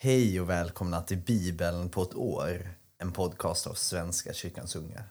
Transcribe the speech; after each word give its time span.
Hej 0.00 0.40
och 0.40 0.50
välkomna 0.50 1.02
till 1.02 1.18
Bibeln 1.18 1.88
på 1.88 2.02
ett 2.02 2.14
år, 2.14 2.68
en 2.98 3.12
podcast 3.12 3.66
av 3.66 3.74
Svenska 3.74 4.32
kyrkans 4.32 4.76
unga. 4.76 5.04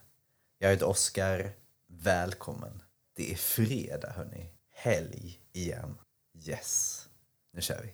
Jag 0.60 0.70
heter 0.70 0.88
Oskar, 0.88 1.52
välkommen. 1.88 2.84
Det 3.16 3.32
är 3.32 3.36
fredag 3.36 4.10
hörni, 4.10 4.54
helg 4.70 5.40
igen. 5.54 5.98
Yes, 6.48 7.02
nu 7.54 7.62
kör 7.62 7.82
vi. 7.84 7.94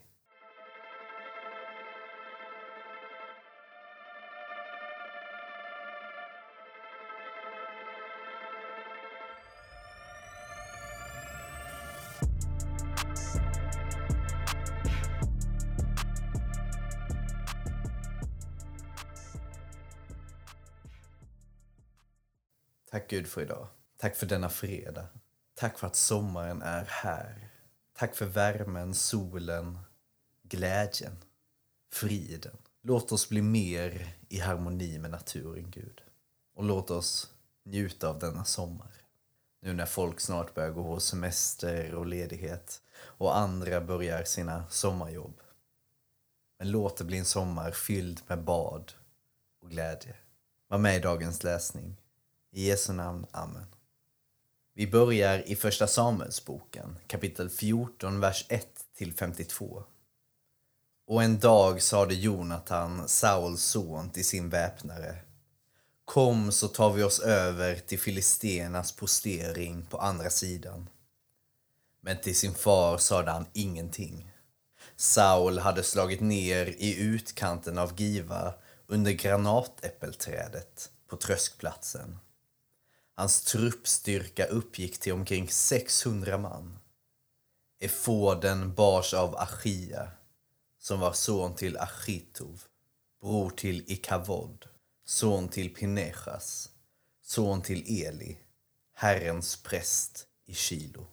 Gud 23.14 23.28
för 23.28 23.42
idag. 23.42 23.68
Tack 23.98 24.16
för 24.16 24.26
denna 24.26 24.50
fredag. 24.50 25.08
Tack 25.56 25.80
för 25.80 25.88
att 25.88 25.96
sommaren 25.96 26.62
är 26.62 26.86
här. 26.86 27.50
Tack 27.94 28.16
för 28.16 28.26
värmen, 28.26 28.94
solen, 28.94 29.80
glädjen, 30.44 31.18
friden. 31.92 32.58
Låt 32.82 33.12
oss 33.12 33.30
bli 33.30 33.42
mer 33.42 34.16
i 34.30 34.40
harmoni 34.40 34.98
med 35.00 35.12
naturen, 35.12 35.72
Gud. 35.72 36.02
Och 36.56 36.64
låt 36.64 36.92
oss 36.92 37.34
njuta 37.64 38.10
av 38.10 38.20
denna 38.20 38.46
sommar. 38.46 38.92
Nu 39.62 39.74
när 39.74 39.86
folk 39.86 40.20
snart 40.20 40.54
börjar 40.54 40.72
gå 40.72 40.84
på 40.84 41.00
semester 41.00 41.96
och 41.96 42.06
ledighet 42.06 42.82
och 42.96 43.38
andra 43.38 43.82
börjar 43.82 44.24
sina 44.24 44.70
sommarjobb. 44.70 45.42
Men 46.60 46.72
låt 46.72 46.98
det 46.98 47.04
bli 47.04 47.18
en 47.18 47.26
sommar 47.26 47.72
fylld 47.72 48.22
med 48.28 48.44
bad 48.44 48.94
och 49.62 49.70
glädje. 49.70 50.16
Var 50.68 50.78
med 50.78 50.98
i 50.98 51.00
dagens 51.00 51.44
läsning. 51.44 51.98
I 52.56 52.68
Jesu 52.68 52.94
namn. 52.94 53.26
Amen. 53.32 53.66
Vi 54.74 54.88
börjar 54.88 55.50
i 55.50 55.56
Första 55.56 55.88
Samuelsboken, 55.88 56.98
kapitel 57.08 57.50
14, 57.50 58.20
vers 58.20 58.46
1-52. 58.98 59.84
Och 61.08 61.24
en 61.24 61.40
dag 61.40 61.82
sade 61.82 62.16
Jonatan, 62.16 63.08
Sauls 63.08 63.64
son, 63.64 64.10
till 64.10 64.26
sin 64.26 64.50
väpnare 64.50 65.16
Kom 66.06 66.52
så 66.52 66.68
tar 66.68 66.94
vi 66.94 67.04
oss 67.04 67.20
över 67.20 67.76
till 67.76 68.00
filisternas 68.00 68.92
postering 68.92 69.86
på 69.90 69.98
andra 69.98 70.30
sidan. 70.30 70.90
Men 72.02 72.22
till 72.22 72.36
sin 72.36 72.54
far 72.54 72.98
sade 72.98 73.32
han 73.32 73.46
ingenting. 73.54 74.32
Saul 74.96 75.60
hade 75.60 75.84
slagit 75.84 76.22
ner 76.22 76.66
i 76.66 77.00
utkanten 77.00 77.78
av 77.78 78.02
Giva 78.02 78.54
under 78.88 79.12
granatäppelträdet 79.12 80.92
på 81.08 81.18
tröskplatsen. 81.18 82.18
Hans 83.16 83.42
truppstyrka 83.44 84.46
uppgick 84.46 85.00
till 85.00 85.14
omkring 85.14 85.50
600 85.50 86.38
man. 86.38 86.80
Efoden 87.80 88.74
bars 88.74 89.14
av 89.14 89.36
Achia, 89.36 90.12
som 90.80 91.00
var 91.00 91.14
son 91.14 91.56
till 91.56 91.78
Achitov, 91.78 92.64
bror 93.22 93.50
till 93.50 93.84
Ikavod, 93.92 94.66
son 95.06 95.48
till 95.48 95.76
Pinechas, 95.76 96.70
son 97.22 97.62
till 97.62 98.04
Eli, 98.04 98.38
Herrens 98.94 99.64
präst 99.64 100.28
i 100.46 100.54
Kilo. 100.54 101.08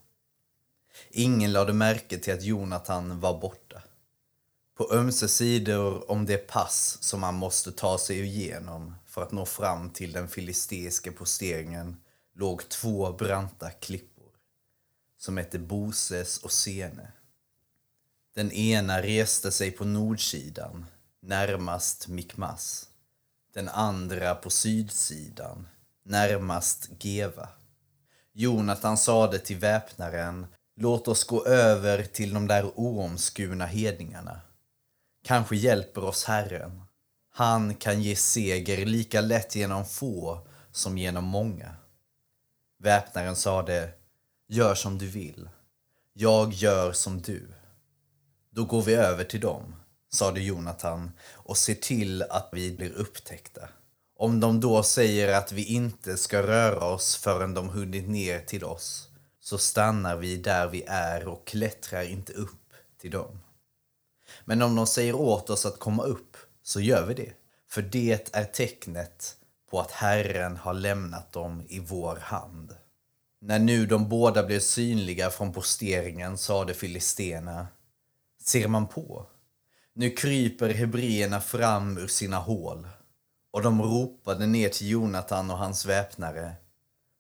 Ingen 1.11 1.53
lade 1.53 1.73
märke 1.73 2.19
till 2.19 2.35
att 2.35 2.43
Jonatan 2.43 3.21
var 3.21 3.41
borta. 3.41 3.83
På 4.81 4.93
ömse 4.93 5.29
sidor 5.29 6.11
om 6.11 6.27
det 6.27 6.37
pass 6.37 6.99
som 7.01 7.21
man 7.21 7.35
måste 7.35 7.73
ta 7.73 7.99
sig 7.99 8.21
igenom 8.21 8.95
för 9.07 9.23
att 9.23 9.33
nå 9.33 9.47
fram 9.47 9.91
till 9.91 10.13
den 10.13 10.29
filisteiska 10.29 11.13
posteringen 11.13 11.97
låg 12.35 12.69
två 12.69 13.13
branta 13.13 13.71
klippor 13.71 14.33
som 15.19 15.37
hette 15.37 15.59
Boses 15.59 16.39
och 16.39 16.53
Sene. 16.53 17.13
Den 18.35 18.53
ena 18.53 19.03
reste 19.03 19.51
sig 19.51 19.71
på 19.71 19.85
nordsidan, 19.85 20.87
närmast 21.23 22.09
Mikmas. 22.09 22.89
Den 23.55 23.69
andra 23.69 24.35
på 24.35 24.51
sydsidan, 24.51 25.69
närmast 26.05 26.91
Geva. 26.99 27.49
Jonathan 28.33 28.99
sade 28.99 29.39
till 29.39 29.57
väpnaren, 29.57 30.47
låt 30.77 31.09
oss 31.09 31.25
gå 31.25 31.47
över 31.47 32.03
till 32.03 32.35
de 32.35 32.47
där 32.47 32.79
oomskurna 32.79 33.67
hedningarna. 33.67 34.41
Kanske 35.23 35.57
hjälper 35.57 36.05
oss 36.05 36.25
Herren. 36.25 36.83
Han 37.33 37.75
kan 37.75 38.03
ge 38.03 38.17
seger 38.17 38.87
lika 38.87 39.21
lätt 39.21 39.57
genom 39.57 39.85
få 39.85 40.47
som 40.73 40.99
genom 40.99 41.25
många. 41.25 41.75
Väpnaren 42.79 43.37
sade, 43.37 43.91
gör 44.49 44.75
som 44.75 44.99
du 44.99 45.07
vill. 45.07 45.49
Jag 46.13 46.53
gör 46.53 46.93
som 46.93 47.23
du. 47.23 47.55
Då 48.51 48.65
går 48.65 48.83
vi 48.83 48.95
över 48.95 49.25
till 49.25 49.41
dem, 49.41 49.75
sade 50.13 50.41
Jonathan, 50.41 51.11
och 51.33 51.57
ser 51.57 51.75
till 51.75 52.23
att 52.23 52.49
vi 52.53 52.77
blir 52.77 52.93
upptäckta. 52.93 53.69
Om 54.17 54.41
de 54.41 54.61
då 54.61 54.83
säger 54.83 55.39
att 55.39 55.53
vi 55.53 55.65
inte 55.65 56.17
ska 56.17 56.43
röra 56.43 56.85
oss 56.85 57.17
förrän 57.17 57.55
de 57.55 57.69
hunnit 57.69 58.09
ner 58.09 58.41
till 58.41 58.65
oss, 58.65 59.09
så 59.41 59.59
stannar 59.59 60.17
vi 60.17 60.37
där 60.37 60.67
vi 60.69 60.85
är 60.87 61.29
och 61.29 61.47
klättrar 61.47 62.03
inte 62.03 62.33
upp 62.33 62.73
till 63.01 63.11
dem. 63.11 63.41
Men 64.45 64.63
om 64.63 64.77
de 64.77 64.87
säger 64.87 65.15
åt 65.15 65.51
oss 65.51 65.67
att 65.67 65.79
komma 65.79 66.03
upp, 66.03 66.37
så 66.63 66.81
gör 66.81 67.07
vi 67.07 67.15
det. 67.15 67.33
För 67.71 67.83
det 67.83 68.31
är 68.33 68.45
tecknet 68.45 69.37
på 69.71 69.81
att 69.81 69.91
Herren 69.91 70.57
har 70.57 70.75
lämnat 70.75 71.33
dem 71.33 71.63
i 71.69 71.79
vår 71.79 72.17
hand. 72.17 72.75
När 73.41 73.59
nu 73.59 73.87
de 73.87 74.09
båda 74.09 74.43
blev 74.43 74.61
synliga 74.61 75.31
från 75.31 75.53
posteringen 75.53 76.39
sade 76.39 76.75
filistéerna 76.75 77.67
Ser 78.43 78.69
man 78.69 78.87
på? 78.87 79.27
Nu 79.95 80.11
kryper 80.11 80.75
hebreerna 80.75 81.41
fram 81.41 81.99
ur 81.99 82.07
sina 82.07 82.37
hål 82.37 82.89
och 83.51 83.63
de 83.63 83.83
ropade 83.83 84.47
ner 84.47 84.69
till 84.69 84.89
Jonatan 84.89 85.51
och 85.51 85.59
hans 85.59 85.87
väpnare 85.87 86.55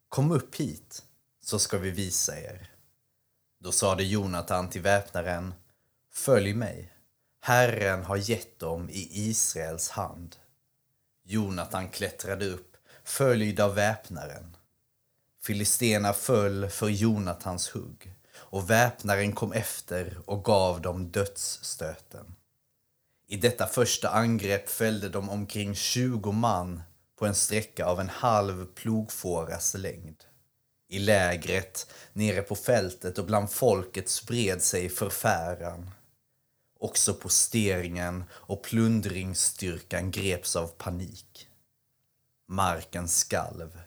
Kom 0.08 0.30
upp 0.30 0.56
hit, 0.56 1.02
så 1.44 1.58
ska 1.58 1.78
vi 1.78 1.90
visa 1.90 2.40
er. 2.40 2.70
Då 3.60 3.72
sade 3.72 4.04
Jonatan 4.04 4.70
till 4.70 4.82
väpnaren 4.82 5.54
Följ 6.12 6.54
mig. 6.54 6.92
Herren 7.40 8.04
har 8.04 8.16
gett 8.16 8.58
dem 8.58 8.90
i 8.90 9.08
Israels 9.28 9.88
hand. 9.88 10.36
Jonatan 11.24 11.88
klättrade 11.88 12.46
upp, 12.46 12.76
följd 13.04 13.60
av 13.60 13.74
väpnaren. 13.74 14.56
Filistena 15.42 16.12
föll 16.12 16.68
för 16.68 16.88
Jonatans 16.88 17.68
hugg 17.68 18.14
och 18.34 18.70
väpnaren 18.70 19.32
kom 19.32 19.52
efter 19.52 20.18
och 20.26 20.44
gav 20.44 20.80
dem 20.80 21.10
dödsstöten. 21.10 22.36
I 23.26 23.36
detta 23.36 23.66
första 23.66 24.08
angrepp 24.08 24.68
fällde 24.68 25.08
de 25.08 25.30
omkring 25.30 25.74
20 25.74 26.32
man 26.32 26.82
på 27.18 27.26
en 27.26 27.34
sträcka 27.34 27.86
av 27.86 28.00
en 28.00 28.08
halv 28.08 28.66
plogfåras 28.66 29.74
längd. 29.74 30.24
I 30.88 30.98
lägret, 30.98 31.86
nere 32.12 32.42
på 32.42 32.54
fältet 32.54 33.18
och 33.18 33.26
bland 33.26 33.50
folket 33.50 34.08
spred 34.08 34.62
sig 34.62 34.88
förfäran. 34.88 35.90
Också 36.80 37.14
posteringen 37.14 38.24
och 38.32 38.62
plundringsstyrkan 38.62 40.10
greps 40.10 40.56
av 40.56 40.66
panik. 40.66 41.48
Marken 42.48 43.08
skalv. 43.08 43.80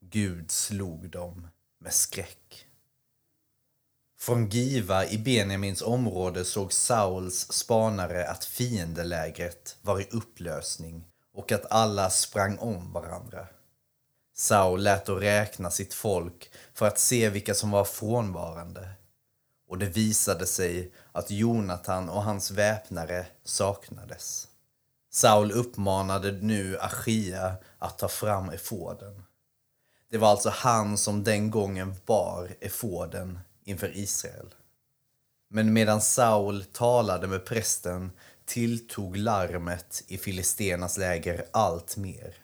Gud 0.00 0.50
slog 0.50 1.10
dem 1.10 1.48
med 1.78 1.92
skräck. 1.92 2.66
Från 4.18 4.48
Giva 4.48 5.06
i 5.06 5.18
Benjamins 5.18 5.82
område 5.82 6.44
såg 6.44 6.72
Sauls 6.72 7.52
spanare 7.52 8.28
att 8.28 8.44
fiendelägret 8.44 9.76
var 9.82 10.00
i 10.00 10.08
upplösning 10.10 11.04
och 11.34 11.52
att 11.52 11.72
alla 11.72 12.10
sprang 12.10 12.58
om 12.58 12.92
varandra. 12.92 13.46
Saul 14.34 14.82
lät 14.82 15.06
då 15.06 15.14
räkna 15.14 15.70
sitt 15.70 15.94
folk 15.94 16.50
för 16.74 16.86
att 16.86 16.98
se 16.98 17.28
vilka 17.28 17.54
som 17.54 17.70
var 17.70 17.84
frånvarande 17.84 18.99
och 19.70 19.78
det 19.78 19.86
visade 19.86 20.46
sig 20.46 20.92
att 21.12 21.30
Jonatan 21.30 22.08
och 22.08 22.22
hans 22.22 22.50
väpnare 22.50 23.26
saknades. 23.44 24.48
Saul 25.10 25.52
uppmanade 25.52 26.32
nu 26.32 26.78
Achia 26.80 27.54
att 27.78 27.98
ta 27.98 28.08
fram 28.08 28.50
efoden. 28.50 29.22
Det 30.10 30.18
var 30.18 30.28
alltså 30.28 30.50
han 30.50 30.98
som 30.98 31.24
den 31.24 31.50
gången 31.50 31.94
bar 32.06 32.56
efoden 32.60 33.38
inför 33.64 33.96
Israel. 33.96 34.54
Men 35.50 35.72
medan 35.72 36.00
Saul 36.00 36.64
talade 36.64 37.26
med 37.26 37.44
prästen 37.44 38.12
tilltog 38.44 39.16
larmet 39.16 40.04
i 40.06 40.18
filisternas 40.18 40.98
läger 40.98 41.46
allt 41.50 41.96
mer. 41.96 42.34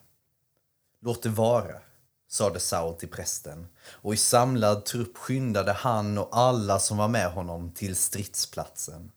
Låt 1.01 1.23
det 1.23 1.29
vara, 1.29 1.81
sade 2.29 2.61
Saul 2.61 2.95
till 2.95 3.09
prästen 3.09 3.67
och 3.89 4.15
i 4.15 4.17
samlad 4.17 4.85
trupp 4.85 5.17
skyndade 5.17 5.73
han 5.73 6.19
och 6.19 6.29
alla 6.33 6.79
som 6.79 6.97
var 6.97 7.09
med 7.09 7.31
honom 7.31 7.73
till 7.73 7.97
stridsplatsen. 7.97 9.11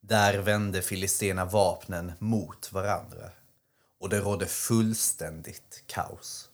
Där 0.00 0.38
vände 0.38 0.82
filisterna 0.82 1.44
vapnen 1.44 2.12
mot 2.18 2.72
varandra 2.72 3.30
och 4.00 4.08
det 4.08 4.20
rådde 4.20 4.46
fullständigt 4.46 5.82
kaos. 5.86 6.50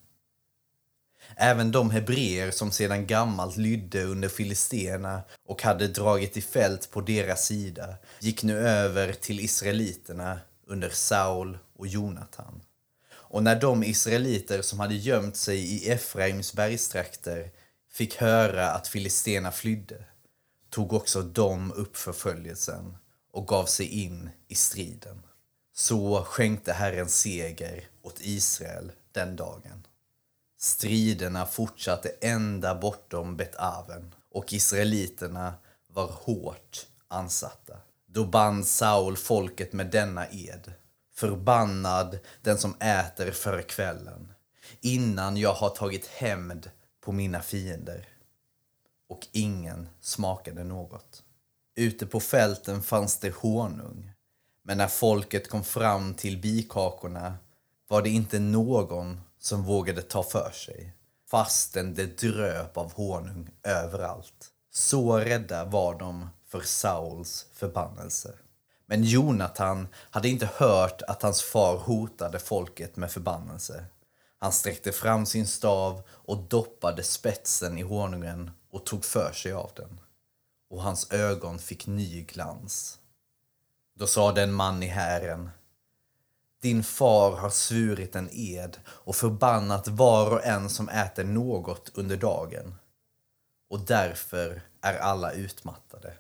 Även 1.36 1.72
de 1.72 1.90
hebreer 1.90 2.50
som 2.50 2.70
sedan 2.70 3.06
gammalt 3.06 3.56
lydde 3.56 4.04
under 4.04 4.28
filisterna 4.28 5.22
och 5.46 5.62
hade 5.62 5.88
dragit 5.88 6.36
i 6.36 6.40
fält 6.40 6.90
på 6.90 7.00
deras 7.00 7.46
sida 7.46 7.94
gick 8.20 8.42
nu 8.42 8.58
över 8.58 9.12
till 9.12 9.40
israeliterna 9.40 10.40
under 10.66 10.90
Saul 10.90 11.58
och 11.76 11.86
Jonatan. 11.86 12.62
Och 13.36 13.42
när 13.42 13.60
de 13.60 13.84
israeliter 13.84 14.62
som 14.62 14.80
hade 14.80 14.94
gömt 14.94 15.36
sig 15.36 15.58
i 15.58 15.90
Efraims 15.90 16.52
bergstrakter 16.52 17.50
fick 17.90 18.16
höra 18.16 18.70
att 18.70 18.88
filisterna 18.88 19.52
flydde 19.52 20.04
tog 20.70 20.92
också 20.92 21.22
de 21.22 21.72
upp 21.72 21.96
förföljelsen 21.96 22.96
och 23.32 23.48
gav 23.48 23.64
sig 23.64 23.86
in 23.86 24.30
i 24.48 24.54
striden. 24.54 25.22
Så 25.74 26.24
skänkte 26.24 26.72
Herren 26.72 27.08
seger 27.08 27.88
åt 28.02 28.20
Israel 28.20 28.92
den 29.12 29.36
dagen. 29.36 29.86
Striderna 30.58 31.46
fortsatte 31.46 32.08
ända 32.20 32.74
bortom 32.74 33.36
Bet-Aven 33.36 34.14
och 34.30 34.52
israeliterna 34.52 35.54
var 35.88 36.06
hårt 36.06 36.86
ansatta. 37.08 37.76
Då 38.06 38.24
band 38.24 38.66
Saul 38.66 39.16
folket 39.16 39.72
med 39.72 39.90
denna 39.90 40.26
ed. 40.28 40.72
Förbannad 41.16 42.18
den 42.42 42.58
som 42.58 42.74
äter 42.80 43.30
för 43.30 43.62
kvällen 43.62 44.32
innan 44.80 45.36
jag 45.36 45.52
har 45.52 45.70
tagit 45.70 46.06
hämnd 46.06 46.70
på 47.00 47.12
mina 47.12 47.42
fiender. 47.42 48.08
Och 49.08 49.26
ingen 49.32 49.88
smakade 50.00 50.64
något. 50.64 51.22
Ute 51.76 52.06
på 52.06 52.20
fälten 52.20 52.82
fanns 52.82 53.18
det 53.18 53.34
honung. 53.34 54.12
Men 54.62 54.78
när 54.78 54.88
folket 54.88 55.50
kom 55.50 55.64
fram 55.64 56.14
till 56.14 56.40
bikakorna 56.40 57.36
var 57.88 58.02
det 58.02 58.10
inte 58.10 58.38
någon 58.38 59.20
som 59.38 59.62
vågade 59.62 60.02
ta 60.02 60.22
för 60.22 60.50
sig 60.50 60.92
fastän 61.30 61.94
det 61.94 62.18
dröp 62.18 62.76
av 62.76 62.92
honung 62.92 63.50
överallt. 63.62 64.50
Så 64.70 65.18
rädda 65.18 65.64
var 65.64 65.98
de 65.98 66.28
för 66.46 66.60
Sauls 66.60 67.46
förbannelse. 67.52 68.34
Men 68.86 69.04
Jonathan 69.04 69.88
hade 70.10 70.28
inte 70.28 70.50
hört 70.56 71.02
att 71.02 71.22
hans 71.22 71.42
far 71.42 71.76
hotade 71.76 72.38
folket 72.38 72.96
med 72.96 73.10
förbannelse. 73.10 73.84
Han 74.38 74.52
sträckte 74.52 74.92
fram 74.92 75.26
sin 75.26 75.46
stav 75.46 76.02
och 76.10 76.38
doppade 76.38 77.02
spetsen 77.02 77.78
i 77.78 77.82
honungen 77.82 78.50
och 78.70 78.86
tog 78.86 79.04
för 79.04 79.32
sig 79.32 79.52
av 79.52 79.70
den. 79.76 80.00
Och 80.70 80.82
hans 80.82 81.12
ögon 81.12 81.58
fick 81.58 81.86
ny 81.86 82.22
glans. 82.22 82.98
Då 83.98 84.06
sade 84.06 84.42
en 84.42 84.52
man 84.52 84.82
i 84.82 84.86
hären 84.86 85.50
din 86.66 86.82
far 86.82 87.36
har 87.36 87.50
svurit 87.50 88.16
en 88.16 88.28
ed 88.32 88.78
och 88.88 89.16
förbannat 89.16 89.88
var 89.88 90.30
och 90.32 90.44
en 90.44 90.70
som 90.70 90.88
äter 90.88 91.24
något 91.24 91.90
under 91.94 92.16
dagen. 92.16 92.74
Och 93.70 93.80
därför 93.80 94.62
är 94.80 94.98
alla 94.98 95.32
utmattade. 95.32 96.12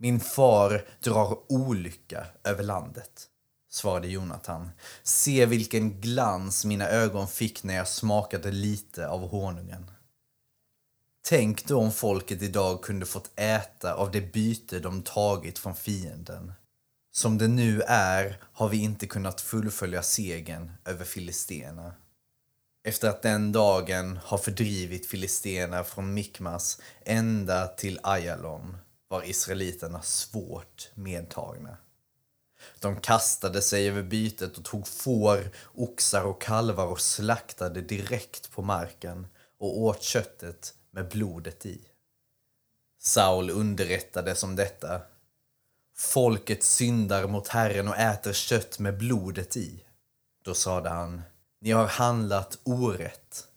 Min 0.00 0.20
far 0.20 0.84
drar 1.00 1.38
olycka 1.48 2.26
över 2.44 2.62
landet, 2.62 3.28
svarade 3.70 4.08
Jonathan. 4.08 4.70
Se 5.02 5.46
vilken 5.46 6.00
glans 6.00 6.64
mina 6.64 6.88
ögon 6.88 7.28
fick 7.28 7.62
när 7.62 7.74
jag 7.74 7.88
smakade 7.88 8.50
lite 8.50 9.08
av 9.08 9.28
honungen. 9.28 9.90
Tänk 11.28 11.66
då 11.66 11.78
om 11.78 11.92
folket 11.92 12.42
idag 12.42 12.82
kunde 12.82 13.06
fått 13.06 13.30
äta 13.36 13.94
av 13.94 14.10
det 14.10 14.32
byte 14.32 14.78
de 14.78 15.02
tagit 15.02 15.58
från 15.58 15.74
fienden. 15.74 16.52
Som 17.10 17.38
det 17.38 17.48
nu 17.48 17.82
är 17.86 18.40
har 18.52 18.68
vi 18.68 18.76
inte 18.76 19.06
kunnat 19.06 19.40
fullfölja 19.40 20.02
segern 20.02 20.72
över 20.84 21.04
filisterna. 21.04 21.92
Efter 22.84 23.08
att 23.08 23.22
den 23.22 23.52
dagen 23.52 24.18
har 24.24 24.38
fördrivit 24.38 25.06
filisterna 25.06 25.84
från 25.84 26.14
Mikmas 26.14 26.80
ända 27.04 27.66
till 27.66 28.00
Ayalon 28.02 28.76
var 29.08 29.22
israeliterna 29.22 30.02
svårt 30.02 30.90
medtagna. 30.94 31.76
De 32.80 33.00
kastade 33.00 33.62
sig 33.62 33.88
över 33.88 34.02
bytet 34.02 34.58
och 34.58 34.64
tog 34.64 34.88
får, 34.88 35.50
oxar 35.74 36.24
och 36.24 36.40
kalvar 36.40 36.86
och 36.86 37.00
slaktade 37.00 37.80
direkt 37.80 38.50
på 38.50 38.62
marken 38.62 39.26
och 39.58 39.78
åt 39.78 40.02
köttet 40.02 40.74
med 40.90 41.08
blodet 41.08 41.66
i. 41.66 41.80
Saul 43.00 43.50
underrättades 43.50 44.42
om 44.42 44.56
detta 44.56 45.00
Folket 45.98 46.62
syndar 46.62 47.26
mot 47.26 47.48
Herren 47.48 47.88
och 47.88 47.96
äter 47.96 48.32
kött 48.32 48.78
med 48.78 48.98
blodet 48.98 49.56
i. 49.56 49.84
Då 50.42 50.54
sade 50.54 50.88
han, 50.88 51.22
ni 51.60 51.70
har 51.70 51.86
handlat 51.86 52.58
orätt. 52.62 53.47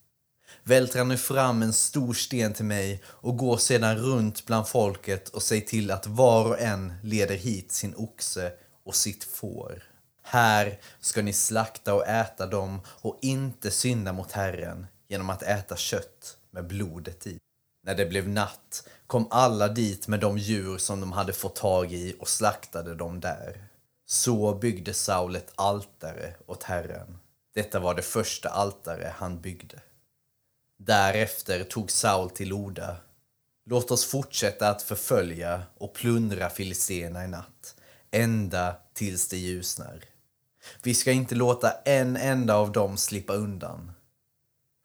Vältra 0.63 1.03
nu 1.03 1.17
fram 1.17 1.61
en 1.61 1.73
stor 1.73 2.13
sten 2.13 2.53
till 2.53 2.65
mig 2.65 3.03
och 3.05 3.37
gå 3.37 3.57
sedan 3.57 3.97
runt 3.97 4.45
bland 4.45 4.67
folket 4.67 5.29
och 5.29 5.43
säg 5.43 5.65
till 5.65 5.91
att 5.91 6.07
var 6.07 6.45
och 6.45 6.59
en 6.59 6.93
leder 7.03 7.35
hit 7.35 7.71
sin 7.71 7.95
oxe 7.95 8.51
och 8.83 8.95
sitt 8.95 9.23
får. 9.23 9.83
Här 10.23 10.79
ska 10.99 11.21
ni 11.21 11.33
slakta 11.33 11.93
och 11.93 12.07
äta 12.07 12.47
dem 12.47 12.81
och 12.85 13.19
inte 13.21 13.71
synda 13.71 14.13
mot 14.13 14.31
Herren 14.31 14.87
genom 15.07 15.29
att 15.29 15.43
äta 15.43 15.75
kött 15.75 16.37
med 16.51 16.67
blodet 16.67 17.27
i. 17.27 17.37
När 17.83 17.95
det 17.95 18.05
blev 18.05 18.29
natt 18.29 18.87
kom 19.07 19.27
alla 19.31 19.67
dit 19.67 20.07
med 20.07 20.19
de 20.19 20.37
djur 20.37 20.77
som 20.77 21.01
de 21.01 21.11
hade 21.11 21.33
fått 21.33 21.55
tag 21.55 21.93
i 21.93 22.15
och 22.19 22.27
slaktade 22.27 22.95
dem 22.95 23.19
där. 23.19 23.63
Så 24.05 24.55
byggde 24.55 24.93
Saul 24.93 25.35
ett 25.35 25.51
altare 25.55 26.33
åt 26.45 26.63
Herren. 26.63 27.17
Detta 27.53 27.79
var 27.79 27.95
det 27.95 28.01
första 28.01 28.49
altare 28.49 29.13
han 29.17 29.41
byggde. 29.41 29.79
Därefter 30.85 31.63
tog 31.63 31.91
Saul 31.91 32.29
till 32.29 32.53
orda. 32.53 32.97
Låt 33.65 33.91
oss 33.91 34.05
fortsätta 34.05 34.69
att 34.69 34.81
förfölja 34.81 35.63
och 35.77 35.93
plundra 35.93 36.49
filisterna 36.49 37.25
i 37.25 37.27
natt, 37.27 37.75
ända 38.11 38.75
tills 38.93 39.27
det 39.27 39.37
ljusnar. 39.37 40.03
Vi 40.83 40.93
ska 40.93 41.11
inte 41.11 41.35
låta 41.35 41.71
en 41.71 42.17
enda 42.17 42.55
av 42.55 42.71
dem 42.71 42.97
slippa 42.97 43.33
undan. 43.33 43.91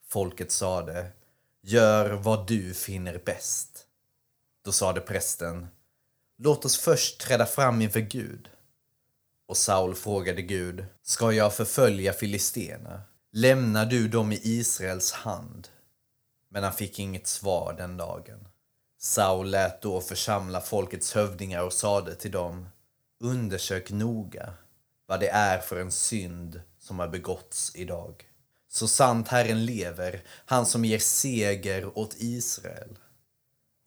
Folket 0.07 0.51
sade, 0.51 1.11
gör 1.61 2.09
vad 2.09 2.47
du 2.47 2.73
finner 2.73 3.21
bäst. 3.25 3.85
Då 4.65 4.71
sade 4.71 5.01
prästen, 5.01 5.67
låt 6.37 6.65
oss 6.65 6.77
först 6.77 7.19
träda 7.19 7.45
fram 7.45 7.81
inför 7.81 7.99
Gud. 7.99 8.49
Och 9.47 9.57
Saul 9.57 9.95
frågade 9.95 10.41
Gud, 10.41 10.85
ska 11.03 11.31
jag 11.31 11.53
förfölja 11.53 12.13
filisterna? 12.13 13.01
Lämnar 13.31 13.85
du 13.85 14.07
dem 14.07 14.31
i 14.31 14.39
Israels 14.43 15.11
hand? 15.11 15.67
Men 16.57 16.63
han 16.63 16.73
fick 16.73 16.99
inget 16.99 17.27
svar 17.27 17.73
den 17.77 17.97
dagen. 17.97 18.47
Saul 18.99 19.49
lät 19.49 19.81
då 19.81 20.01
församla 20.01 20.61
folkets 20.61 21.13
hövdingar 21.13 21.63
och 21.63 21.73
sade 21.73 22.15
till 22.15 22.31
dem, 22.31 22.69
undersök 23.19 23.91
noga 23.91 24.53
vad 25.05 25.19
det 25.19 25.29
är 25.29 25.59
för 25.59 25.79
en 25.79 25.91
synd 25.91 26.61
som 26.79 26.99
har 26.99 27.07
begåtts 27.07 27.71
idag. 27.75 28.25
Så 28.69 28.87
sant 28.87 29.27
Herren 29.27 29.65
lever, 29.65 30.23
han 30.45 30.65
som 30.65 30.85
ger 30.85 30.99
seger 30.99 31.97
åt 31.97 32.15
Israel. 32.17 32.97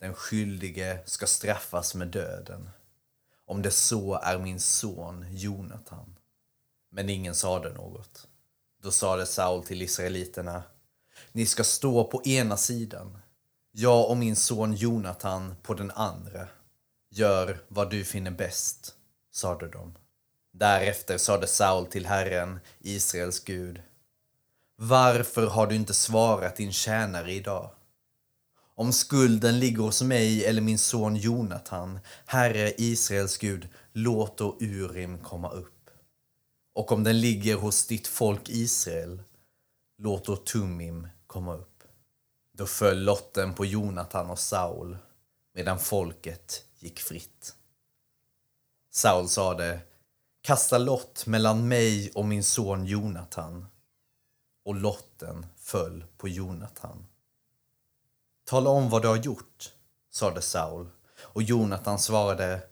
Den 0.00 0.14
skyldige 0.14 0.98
ska 1.04 1.26
straffas 1.26 1.94
med 1.94 2.08
döden, 2.08 2.70
om 3.46 3.62
det 3.62 3.70
så 3.70 4.14
är 4.14 4.38
min 4.38 4.60
son 4.60 5.26
Jonatan. 5.30 6.16
Men 6.90 7.08
ingen 7.08 7.34
sade 7.34 7.72
något. 7.72 8.26
Då 8.82 8.90
sade 8.90 9.26
Saul 9.26 9.64
till 9.64 9.82
israeliterna, 9.82 10.62
ni 11.32 11.46
ska 11.46 11.64
stå 11.64 12.04
på 12.04 12.22
ena 12.24 12.56
sidan, 12.56 13.18
jag 13.72 14.10
och 14.10 14.16
min 14.16 14.36
son 14.36 14.74
Jonathan 14.74 15.54
på 15.62 15.74
den 15.74 15.90
andra. 15.90 16.48
Gör 17.10 17.60
vad 17.68 17.90
du 17.90 18.04
finner 18.04 18.30
bäst, 18.30 18.94
sade 19.32 19.68
de. 19.68 19.94
Därefter 20.52 21.18
sade 21.18 21.46
Saul 21.46 21.86
till 21.86 22.06
Herren, 22.06 22.60
Israels 22.80 23.44
Gud, 23.44 23.82
varför 24.76 25.46
har 25.46 25.66
du 25.66 25.74
inte 25.74 25.94
svarat 25.94 26.56
din 26.56 26.72
tjänare 26.72 27.32
idag? 27.32 27.70
Om 28.74 28.92
skulden 28.92 29.58
ligger 29.58 29.82
hos 29.82 30.02
mig 30.02 30.44
eller 30.44 30.62
min 30.62 30.78
son 30.78 31.16
Jonathan 31.16 31.98
Herre 32.26 32.72
Israels 32.78 33.38
Gud, 33.38 33.68
låt 33.92 34.38
då 34.38 34.56
Urim 34.60 35.18
komma 35.18 35.50
upp. 35.50 35.90
Och 36.74 36.92
om 36.92 37.04
den 37.04 37.20
ligger 37.20 37.56
hos 37.56 37.86
ditt 37.86 38.06
folk 38.06 38.48
Israel, 38.48 39.22
låt 39.98 40.24
då 40.24 40.36
Tumim 40.36 41.08
komma 41.30 41.54
upp. 41.54 41.82
Då 42.52 42.66
föll 42.66 43.04
lotten 43.04 43.54
på 43.54 43.64
Jonatan 43.64 44.30
och 44.30 44.38
Saul, 44.38 44.98
medan 45.54 45.78
folket 45.78 46.64
gick 46.78 47.00
fritt. 47.00 47.54
Saul 48.90 49.28
sade, 49.28 49.80
kasta 50.40 50.78
lott 50.78 51.26
mellan 51.26 51.68
mig 51.68 52.12
och 52.14 52.24
min 52.24 52.44
son 52.44 52.86
Jonatan. 52.86 53.66
Och 54.64 54.74
lotten 54.74 55.46
föll 55.56 56.04
på 56.16 56.28
Jonatan. 56.28 57.06
Tala 58.44 58.70
om 58.70 58.90
vad 58.90 59.02
du 59.02 59.08
har 59.08 59.16
gjort, 59.16 59.72
sade 60.10 60.42
Saul. 60.42 60.88
Och 61.20 61.42
Jonatan 61.42 61.98
svarade, 61.98 62.62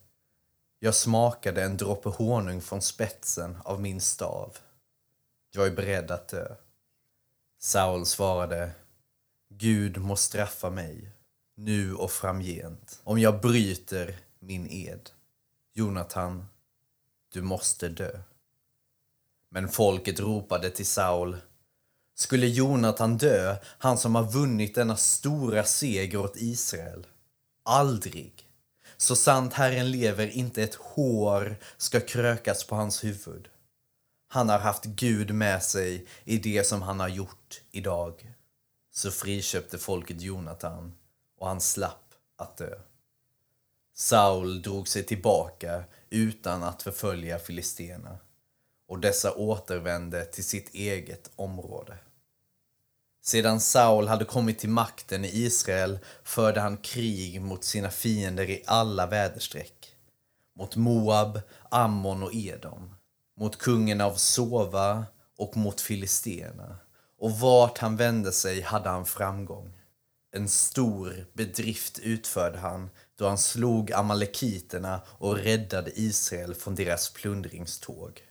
Jag 0.79 0.95
smakade 0.95 1.62
en 1.62 1.77
droppe 1.77 2.09
honung 2.09 2.61
från 2.61 2.83
spetsen 2.83 3.59
av 3.65 3.81
min 3.81 4.00
stav. 4.00 4.59
Jag 5.50 5.67
är 5.67 5.71
beredd 5.71 6.11
att 6.11 6.29
dö. 6.29 6.57
Saul 7.61 8.07
svarade, 8.07 8.71
Gud 9.49 9.99
må 9.99 10.17
straffa 10.17 10.71
mig, 10.71 11.11
nu 11.55 11.95
och 11.95 12.11
framgent, 12.11 13.00
om 13.05 13.19
jag 13.19 13.41
bryter 13.41 14.17
min 14.38 14.67
ed. 14.71 15.11
Jonathan, 15.75 16.47
du 17.33 17.43
måste 17.43 17.88
dö. 17.88 18.21
Men 19.50 19.69
folket 19.69 20.21
ropade 20.21 20.71
till 20.71 20.87
Saul, 20.87 21.37
skulle 22.15 22.47
Jonathan 22.47 23.19
dö, 23.19 23.57
han 23.65 23.99
som 23.99 24.15
har 24.15 24.25
vunnit 24.25 24.75
denna 24.75 24.97
stora 24.97 25.65
seger 25.65 26.19
åt 26.19 26.37
Israel? 26.37 27.07
Aldrig. 27.62 28.49
Så 28.97 29.17
sant 29.17 29.53
Herren 29.53 29.91
lever, 29.91 30.27
inte 30.27 30.62
ett 30.62 30.75
hår 30.75 31.57
ska 31.77 32.00
krökas 32.00 32.65
på 32.65 32.77
hans 32.77 33.05
huvud. 33.05 33.49
Han 34.28 34.49
har 34.49 34.58
haft 34.58 34.85
Gud 34.85 35.35
med 35.35 35.62
sig 35.62 36.06
i 36.25 36.38
det 36.38 36.66
som 36.66 36.82
han 36.82 37.00
har 37.00 37.08
gjort 37.08 37.62
idag. 37.70 38.35
Så 38.92 39.11
friköpte 39.11 39.78
folket 39.78 40.20
Jonathan 40.20 40.94
och 41.38 41.49
han 41.49 41.61
slapp 41.61 42.14
att 42.37 42.56
dö. 42.56 42.78
Saul 43.94 44.62
drog 44.62 44.88
sig 44.88 45.02
tillbaka 45.02 45.85
utan 46.11 46.62
att 46.62 46.82
förfölja 46.82 47.38
filisterna 47.38 48.18
och 48.88 48.99
dessa 48.99 49.35
återvände 49.35 50.25
till 50.25 50.44
sitt 50.44 50.75
eget 50.75 51.30
område. 51.37 51.99
Sedan 53.23 53.61
Saul 53.61 54.08
hade 54.08 54.25
kommit 54.25 54.58
till 54.58 54.68
makten 54.68 55.25
i 55.25 55.28
Israel 55.28 55.99
förde 56.23 56.61
han 56.61 56.76
krig 56.76 57.40
mot 57.40 57.64
sina 57.64 57.90
fiender 57.90 58.50
i 58.50 58.62
alla 58.66 59.06
väderstreck. 59.06 59.97
Mot 60.54 60.76
Moab, 60.76 61.40
Ammon 61.70 62.23
och 62.23 62.35
Edom. 62.35 62.94
Mot 63.38 63.59
kungen 63.59 64.00
av 64.00 64.14
Sova 64.14 65.07
och 65.37 65.57
mot 65.57 65.80
filisterna. 65.80 66.76
Och 67.18 67.38
vart 67.38 67.78
han 67.78 67.97
vände 67.97 68.33
sig 68.33 68.61
hade 68.61 68.88
han 68.88 69.07
framgång. 69.07 69.73
En 70.33 70.49
stor 70.49 71.26
bedrift 71.33 71.99
utförde 71.99 72.59
han 72.59 72.90
då 73.16 73.28
han 73.28 73.38
slog 73.38 73.92
amalekiterna 73.92 75.00
och 75.18 75.37
räddade 75.37 76.00
Israel 76.00 76.54
från 76.54 76.75
deras 76.75 77.12
plundringståg. 77.12 78.23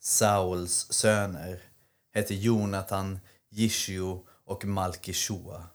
Sauls 0.00 0.92
söner 0.92 1.62
hette 2.14 2.34
Jonathan, 2.34 3.18
Jishio 3.50 4.26
och 4.44 4.64
Malkishua. 4.64 5.66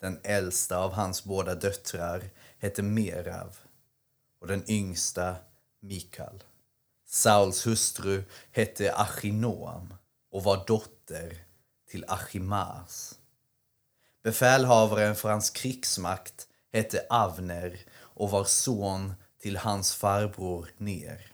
Den 0.00 0.20
äldsta 0.22 0.78
av 0.78 0.92
hans 0.92 1.24
båda 1.24 1.54
döttrar 1.54 2.30
hette 2.58 2.82
Merav 2.82 3.56
och 4.40 4.46
den 4.46 4.70
yngsta 4.70 5.36
Mikal. 5.80 6.42
Sauls 7.06 7.66
hustru 7.66 8.24
hette 8.52 8.94
Achinoam 8.94 9.94
och 10.30 10.44
var 10.44 10.64
dotter 10.66 11.44
till 11.90 12.04
Achimaas. 12.08 13.18
Befälhavaren 14.22 15.16
för 15.16 15.30
hans 15.30 15.50
krigsmakt 15.50 16.48
hette 16.72 17.06
Avner 17.10 17.78
och 17.94 18.30
var 18.30 18.44
son 18.44 19.14
till 19.38 19.56
hans 19.56 19.94
farbror 19.94 20.70
Ner. 20.76 21.32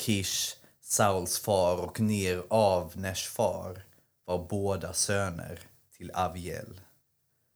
Kish, 0.00 0.56
Sauls 0.80 1.38
far 1.38 1.76
och 1.76 2.00
Ner 2.00 2.42
Avners 2.50 3.28
far 3.28 3.84
var 4.24 4.46
båda 4.48 4.92
söner 4.92 5.60
till 5.96 6.10
Aviel. 6.14 6.80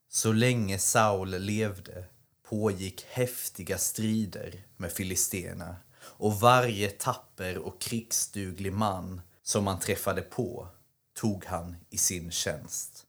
Så 0.08 0.32
länge 0.32 0.78
Saul 0.78 1.30
levde 1.30 2.04
pågick 2.48 3.04
häftiga 3.08 3.78
strider 3.78 4.62
med 4.76 4.92
filisterna 4.92 5.76
och 6.20 6.40
varje 6.40 6.90
tapper 6.90 7.58
och 7.58 7.80
krigsduglig 7.80 8.72
man 8.72 9.20
som 9.42 9.64
man 9.64 9.78
träffade 9.78 10.22
på 10.22 10.68
tog 11.14 11.44
han 11.44 11.76
i 11.90 11.98
sin 11.98 12.30
tjänst. 12.30 13.06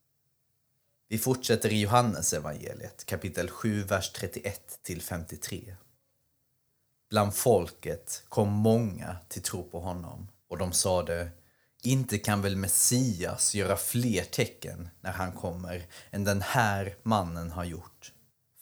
Vi 1.08 1.18
fortsätter 1.18 1.72
i 1.72 1.80
Johannes 1.80 2.32
evangeliet, 2.32 3.06
kapitel 3.06 3.50
7, 3.50 3.82
vers 3.82 4.12
31 4.12 4.78
till 4.82 5.02
53. 5.02 5.76
Bland 7.10 7.34
folket 7.34 8.22
kom 8.28 8.48
många 8.48 9.16
till 9.28 9.42
tro 9.42 9.62
på 9.70 9.80
honom 9.80 10.28
och 10.48 10.58
de 10.58 10.72
sade 10.72 11.30
inte 11.82 12.18
kan 12.18 12.42
väl 12.42 12.56
Messias 12.56 13.54
göra 13.54 13.76
fler 13.76 14.24
tecken 14.24 14.88
när 15.00 15.12
han 15.12 15.32
kommer 15.32 15.86
än 16.10 16.24
den 16.24 16.42
här 16.42 16.96
mannen 17.02 17.50
har 17.50 17.64
gjort. 17.64 18.12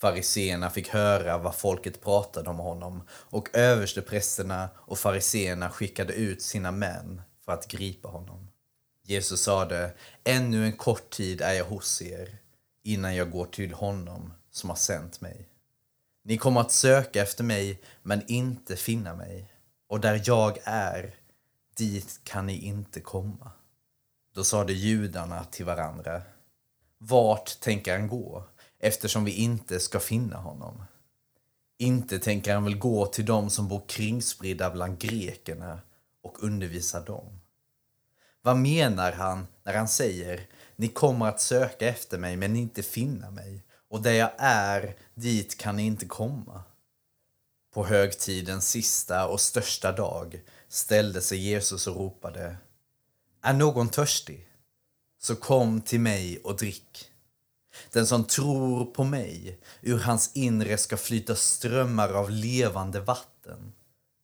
Fariseerna 0.01 0.71
fick 0.71 0.89
höra 0.89 1.39
vad 1.39 1.55
folket 1.55 2.01
pratade 2.01 2.51
om 2.51 2.59
honom 2.59 3.03
och 3.11 3.49
översteprästerna 3.53 4.69
och 4.77 4.99
fariseerna 4.99 5.71
skickade 5.71 6.13
ut 6.13 6.43
sina 6.43 6.71
män 6.71 7.23
för 7.45 7.53
att 7.53 7.69
gripa 7.69 8.09
honom. 8.09 8.49
Jesus 9.03 9.43
sade, 9.43 9.95
ännu 10.25 10.65
en 10.65 10.73
kort 10.73 11.11
tid 11.11 11.41
är 11.41 11.53
jag 11.53 11.65
hos 11.65 12.03
er 12.03 12.39
innan 12.83 13.17
jag 13.17 13.31
går 13.31 13.47
till 13.47 13.75
honom 13.75 14.33
som 14.51 14.71
har 14.71 14.77
sänt 14.77 15.21
mig. 15.21 15.49
Ni 16.25 16.39
kommer 16.39 16.61
att 16.61 16.73
söka 16.73 17.23
efter 17.23 17.45
mig 17.45 17.81
men 18.03 18.23
inte 18.27 18.77
finna 18.77 19.15
mig 19.15 19.53
och 19.89 20.01
där 20.01 20.23
jag 20.25 20.59
är 20.65 21.15
dit 21.77 22.21
kan 22.25 22.47
ni 22.47 22.59
inte 22.59 23.01
komma. 23.01 23.51
Då 24.35 24.45
sade 24.45 24.73
judarna 24.73 25.45
till 25.45 25.65
varandra, 25.65 26.23
vart 26.99 27.61
tänker 27.61 27.99
han 27.99 28.09
gå 28.09 28.45
eftersom 28.81 29.25
vi 29.25 29.33
inte 29.33 29.81
ska 29.81 30.01
finna 30.01 30.37
honom? 30.37 30.85
Inte 31.79 32.19
tänker 32.19 32.55
han 32.55 32.65
väl 32.65 32.79
gå 32.79 33.07
till 33.07 33.25
dem 33.25 33.51
som 33.51 33.69
bor 33.69 33.83
kringspridda 33.89 34.71
bland 34.71 34.99
grekerna 34.99 35.81
och 36.23 36.43
undervisa 36.43 37.01
dem. 37.01 37.41
Vad 38.43 38.57
menar 38.57 39.13
han 39.13 39.47
när 39.63 39.75
han 39.75 39.89
säger 39.89 40.47
ni 40.77 40.89
kommer 40.89 41.27
att 41.27 41.41
söka 41.41 41.89
efter 41.89 42.19
mig 42.19 42.37
men 42.37 42.57
inte 42.57 42.83
finna 42.83 43.31
mig 43.31 43.63
och 43.89 44.03
där 44.03 44.13
jag 44.13 44.31
är, 44.39 44.97
dit 45.15 45.59
kan 45.59 45.77
ni 45.77 45.83
inte 45.87 46.07
komma? 46.07 46.63
På 47.75 47.87
högtidens 47.87 48.69
sista 48.69 49.27
och 49.27 49.41
största 49.41 49.93
dag 49.93 50.41
ställde 50.69 51.21
sig 51.21 51.39
Jesus 51.39 51.87
och 51.87 51.97
ropade 51.97 52.57
Är 53.43 53.53
någon 53.53 53.89
törstig? 53.89 54.49
Så 55.19 55.37
kom 55.37 55.81
till 55.81 56.01
mig 56.01 56.41
och 56.45 56.57
drick. 56.57 57.10
Den 57.93 58.07
som 58.07 58.25
tror 58.25 58.85
på 58.85 59.05
mig, 59.05 59.61
ur 59.81 59.99
hans 59.99 60.31
inre 60.35 60.79
ska 60.79 60.97
flyta 60.97 61.37
strömmar 61.37 62.09
av 62.09 62.31
levande 62.31 63.01
vatten, 63.01 63.73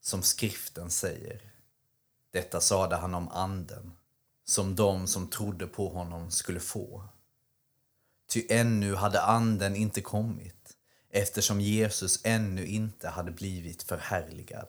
som 0.00 0.22
skriften 0.22 0.90
säger. 0.90 1.40
Detta 2.32 2.60
sade 2.60 2.96
han 2.96 3.14
om 3.14 3.28
anden, 3.28 3.92
som 4.44 4.75
de 4.75 5.06
som 5.06 5.28
trodde 5.28 5.66
på 5.66 5.88
honom 5.88 6.30
skulle 6.30 6.60
få. 6.60 7.04
Ty 8.28 8.46
ännu 8.48 8.94
hade 8.94 9.22
anden 9.22 9.76
inte 9.76 10.00
kommit, 10.00 10.76
eftersom 11.10 11.60
Jesus 11.60 12.20
ännu 12.25 12.66
inte 12.66 13.08
hade 13.08 13.30
blivit 13.30 13.82
förhärligad. 13.82 14.68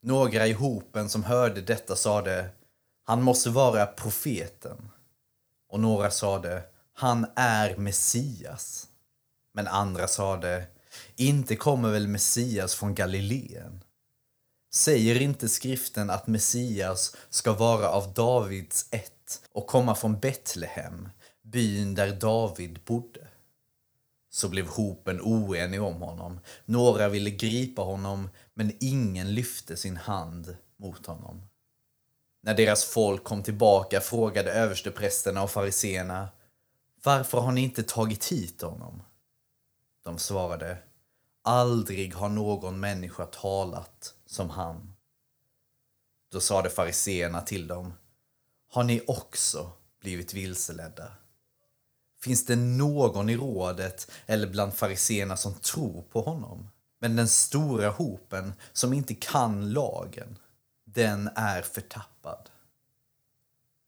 Några 0.00 0.46
i 0.46 0.52
hopen 0.52 1.08
som 1.08 1.24
hörde 1.24 1.60
detta 1.60 1.96
sade, 1.96 2.48
han 3.04 3.22
måste 3.22 3.50
vara 3.50 3.86
profeten. 3.86 4.90
Och 5.68 5.80
några 5.80 6.10
sade, 6.10 6.62
han 6.98 7.26
är 7.36 7.76
Messias. 7.76 8.88
Men 9.52 9.66
andra 9.66 10.08
sade, 10.08 10.66
inte 11.16 11.56
kommer 11.56 11.90
väl 11.90 12.08
Messias 12.08 12.74
från 12.74 12.94
Galileen? 12.94 13.84
Säger 14.72 15.22
inte 15.22 15.48
skriften 15.48 16.10
att 16.10 16.26
Messias 16.26 17.16
ska 17.30 17.52
vara 17.52 17.88
av 17.88 18.14
Davids 18.14 18.86
ett 18.90 19.40
och 19.52 19.66
komma 19.66 19.94
från 19.94 20.20
Betlehem, 20.20 21.08
byn 21.42 21.94
där 21.94 22.12
David 22.12 22.80
bodde? 22.84 23.28
Så 24.30 24.48
blev 24.48 24.66
hopen 24.66 25.20
oenig 25.20 25.82
om 25.82 26.02
honom. 26.02 26.40
Några 26.64 27.08
ville 27.08 27.30
gripa 27.30 27.82
honom, 27.82 28.30
men 28.54 28.72
ingen 28.80 29.34
lyfte 29.34 29.76
sin 29.76 29.96
hand 29.96 30.56
mot 30.76 31.06
honom. 31.06 31.42
När 32.42 32.54
deras 32.54 32.84
folk 32.84 33.24
kom 33.24 33.42
tillbaka 33.42 34.00
frågade 34.00 34.52
översteprästerna 34.52 35.42
och 35.42 35.50
fariseerna 35.50 36.28
varför 37.08 37.40
har 37.40 37.52
ni 37.52 37.60
inte 37.60 37.82
tagit 37.82 38.24
hit 38.24 38.62
honom? 38.62 39.02
De 40.04 40.18
svarade 40.18 40.78
Aldrig 41.42 42.14
har 42.14 42.28
någon 42.28 42.80
människa 42.80 43.26
talat 43.26 44.14
som 44.26 44.50
han. 44.50 44.94
Då 46.32 46.40
sade 46.40 46.70
fariseerna 46.70 47.40
till 47.40 47.66
dem 47.66 47.92
Har 48.70 48.84
ni 48.84 49.02
också 49.06 49.70
blivit 50.00 50.34
vilseledda? 50.34 51.12
Finns 52.20 52.46
det 52.46 52.56
någon 52.56 53.28
i 53.28 53.36
rådet 53.36 54.10
eller 54.26 54.46
bland 54.46 54.74
fariseerna 54.74 55.36
som 55.36 55.54
tror 55.54 56.02
på 56.02 56.20
honom? 56.20 56.68
Men 56.98 57.16
den 57.16 57.28
stora 57.28 57.90
hopen 57.90 58.52
som 58.72 58.92
inte 58.92 59.14
kan 59.14 59.72
lagen, 59.72 60.38
den 60.84 61.30
är 61.34 61.62
förtappad. 61.62 62.50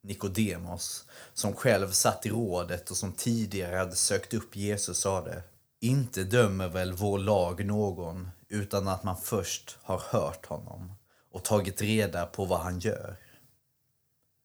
Nikodemos, 0.02 1.04
som 1.34 1.54
själv 1.54 1.90
satt 1.90 2.26
i 2.26 2.30
rådet 2.30 2.90
och 2.90 2.96
som 2.96 3.12
tidigare 3.12 3.76
hade 3.76 3.96
sökt 3.96 4.34
upp 4.34 4.56
Jesus, 4.56 4.98
sade 4.98 5.42
Inte 5.80 6.24
dömer 6.24 6.68
väl 6.68 6.92
vår 6.92 7.18
lag 7.18 7.64
någon 7.64 8.30
utan 8.48 8.88
att 8.88 9.04
man 9.04 9.16
först 9.16 9.78
har 9.82 9.98
hört 9.98 10.46
honom 10.46 10.92
och 11.32 11.44
tagit 11.44 11.82
reda 11.82 12.26
på 12.26 12.44
vad 12.44 12.60
han 12.60 12.78
gör. 12.78 13.16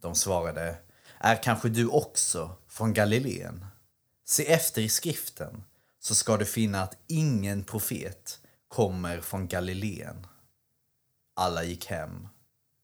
De 0.01 0.15
svarade, 0.15 0.77
är 1.19 1.43
kanske 1.43 1.69
du 1.69 1.87
också 1.87 2.55
från 2.67 2.93
Galileen? 2.93 3.65
Se 4.25 4.51
efter 4.51 4.81
i 4.81 4.89
skriften 4.89 5.63
så 5.99 6.15
ska 6.15 6.37
du 6.37 6.45
finna 6.45 6.81
att 6.81 6.97
ingen 7.07 7.63
profet 7.63 8.39
kommer 8.67 9.21
från 9.21 9.47
Galileen. 9.47 10.27
Alla 11.35 11.63
gick 11.63 11.85
hem, 11.85 12.27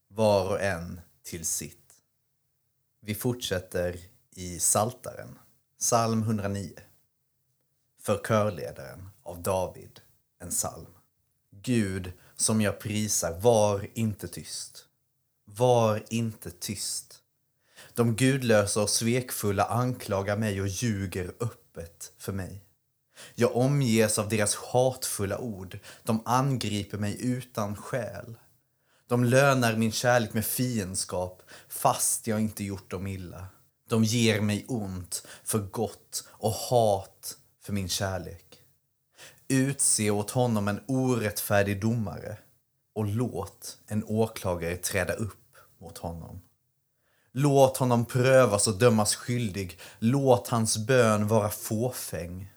var 0.08 0.50
och 0.50 0.62
en 0.62 1.01
till 1.24 1.46
sitt. 1.46 1.80
Vi 3.03 3.15
fortsätter 3.15 4.00
i 4.36 4.60
Saltaren, 4.60 5.39
psalm 5.79 6.22
109. 6.22 6.72
För 8.01 8.22
körledaren 8.24 9.10
av 9.24 9.41
David, 9.41 10.00
en 10.39 10.50
psalm. 10.50 10.96
Gud 11.51 12.13
som 12.36 12.62
jag 12.62 12.79
prisar, 12.79 13.39
var 13.39 13.88
inte 13.93 14.27
tyst. 14.27 14.86
Var 15.46 16.03
inte 16.10 16.51
tyst. 16.51 17.22
De 17.93 18.15
gudlösa 18.15 18.81
och 18.81 18.89
svekfulla 18.89 19.65
anklagar 19.65 20.38
mig 20.38 20.62
och 20.62 20.67
ljuger 20.67 21.34
öppet 21.39 22.13
för 22.17 22.34
mig. 22.34 22.65
Jag 23.36 23.55
omges 23.55 24.20
av 24.20 24.29
deras 24.29 24.55
hatfulla 24.55 25.38
ord. 25.38 25.79
De 26.03 26.22
angriper 26.25 26.98
mig 26.98 27.17
utan 27.20 27.75
skäl. 27.75 28.36
De 29.12 29.24
lönar 29.24 29.75
min 29.75 29.91
kärlek 29.91 30.34
med 30.34 30.46
fiendskap 30.46 31.41
fast 31.68 32.27
jag 32.27 32.41
inte 32.41 32.63
gjort 32.63 32.91
dem 32.91 33.08
illa. 33.08 33.46
De 33.89 34.03
ger 34.03 34.41
mig 34.41 34.65
ont 34.68 35.27
för 35.44 35.60
gott 35.60 36.27
och 36.27 36.51
hat 36.51 37.38
för 37.63 37.74
min 37.74 37.89
kärlek. 37.89 38.60
Utse 39.48 40.12
åt 40.12 40.32
honom 40.32 40.68
en 40.68 40.84
orättfärdig 40.88 41.82
domare 41.82 42.38
och 42.96 43.06
låt 43.06 43.77
en 43.88 44.03
åklagare 44.03 44.77
träda 44.77 45.13
upp 45.13 45.56
mot 45.82 45.98
honom. 45.98 46.41
Låt 47.32 47.77
honom 47.77 48.06
prövas 48.06 48.68
och 48.68 48.77
dömas 48.77 49.15
skyldig. 49.15 49.80
Låt 50.00 50.48
hans 50.48 50.77
bön 50.77 51.27
vara 51.27 51.50
fåfäng. 51.50 52.53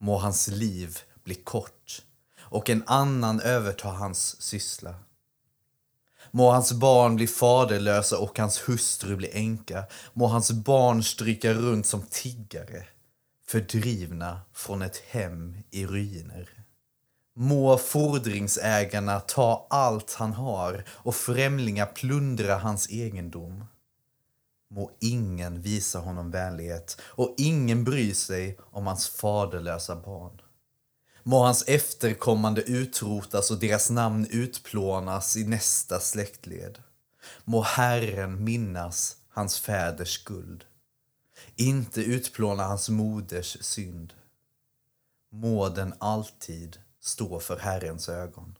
Må 0.00 0.18
hans 0.18 0.48
liv 0.48 0.98
bli 1.24 1.34
kort 1.34 2.02
och 2.38 2.70
en 2.70 2.82
annan 2.86 3.40
överta 3.40 3.88
hans 3.88 4.42
syssla. 4.42 4.94
Må 6.36 6.50
hans 6.50 6.72
barn 6.72 7.16
bli 7.16 7.26
faderlösa 7.26 8.18
och 8.18 8.38
hans 8.38 8.68
hustru 8.68 9.16
bli 9.16 9.30
änka. 9.32 9.84
Må 10.12 10.26
hans 10.26 10.52
barn 10.52 11.02
stryka 11.02 11.54
runt 11.54 11.86
som 11.86 12.02
tiggare, 12.10 12.86
fördrivna 13.46 14.40
från 14.52 14.82
ett 14.82 14.96
hem 14.96 15.56
i 15.70 15.86
ruiner. 15.86 16.50
Må 17.36 17.78
fordringsägarna 17.78 19.20
ta 19.20 19.66
allt 19.70 20.12
han 20.12 20.32
har 20.32 20.84
och 20.88 21.14
främlingar 21.14 21.86
plundra 21.86 22.56
hans 22.56 22.90
egendom. 22.90 23.64
Må 24.70 24.90
ingen 25.00 25.60
visa 25.60 25.98
honom 25.98 26.30
vänlighet 26.30 27.00
och 27.02 27.34
ingen 27.38 27.84
bry 27.84 28.14
sig 28.14 28.58
om 28.60 28.86
hans 28.86 29.08
faderlösa 29.08 29.96
barn. 29.96 30.40
Må 31.28 31.42
hans 31.42 31.64
efterkommande 31.66 32.62
utrotas 32.62 33.50
och 33.50 33.58
deras 33.58 33.90
namn 33.90 34.26
utplånas 34.30 35.36
i 35.36 35.44
nästa 35.44 36.00
släktled. 36.00 36.78
Må 37.44 37.62
Herren 37.62 38.44
minnas 38.44 39.16
hans 39.28 39.58
fäders 39.58 40.20
skuld, 40.20 40.64
inte 41.56 42.00
utplåna 42.00 42.64
hans 42.64 42.88
moders 42.88 43.56
synd. 43.60 44.12
Må 45.32 45.68
den 45.68 45.94
alltid 45.98 46.78
stå 47.00 47.40
för 47.40 47.56
Herrens 47.58 48.08
ögon. 48.08 48.56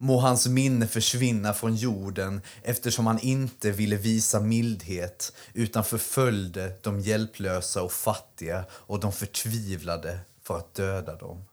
Må 0.00 0.20
hans 0.20 0.46
minne 0.46 0.86
försvinna 0.86 1.54
från 1.54 1.76
jorden 1.76 2.40
eftersom 2.62 3.06
han 3.06 3.18
inte 3.18 3.70
ville 3.70 3.96
visa 3.96 4.40
mildhet 4.40 5.32
utan 5.52 5.84
förföljde 5.84 6.78
de 6.82 7.00
hjälplösa 7.00 7.82
och 7.82 7.92
fattiga 7.92 8.64
och 8.70 9.00
de 9.00 9.12
förtvivlade 9.12 10.20
för 10.42 10.56
att 10.58 10.74
döda 10.74 11.16
dem. 11.16 11.47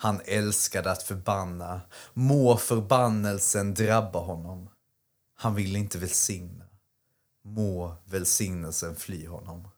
Han 0.00 0.20
älskade 0.24 0.90
att 0.90 1.02
förbanna. 1.02 1.80
Må 2.14 2.56
förbannelsen 2.56 3.74
drabba 3.74 4.18
honom. 4.18 4.68
Han 5.34 5.54
ville 5.54 5.78
inte 5.78 5.98
välsigna. 5.98 6.64
Må 7.44 7.96
välsignelsen 8.04 8.96
fly 8.96 9.26
honom. 9.26 9.68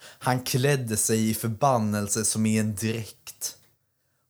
Han 0.00 0.40
klädde 0.40 0.96
sig 0.96 1.30
i 1.30 1.34
förbannelse 1.34 2.24
som 2.24 2.46
i 2.46 2.58
en 2.58 2.74
dräkt 2.74 3.56